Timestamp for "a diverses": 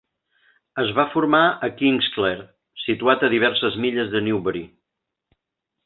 3.27-3.79